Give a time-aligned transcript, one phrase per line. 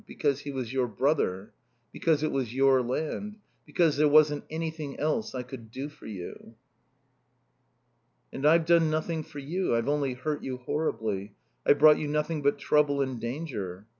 [0.07, 1.53] Because he was your brother.
[1.91, 3.35] Because it was your land.
[3.67, 6.55] Because there wasn't anything else I could do for you."
[8.33, 9.75] "And I've done nothing for you.
[9.75, 11.35] I've only hurt you horribly.
[11.67, 13.85] I've brought you nothing but trouble and danger."